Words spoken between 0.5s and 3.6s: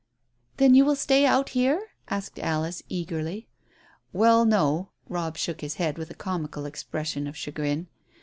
"Then you will stay out here?" asked Alice eagerly.